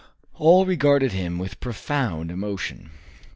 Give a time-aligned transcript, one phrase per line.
[0.33, 2.89] All regarded him with profound emotion.